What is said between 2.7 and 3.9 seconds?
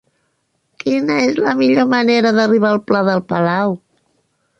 al pla de Palau?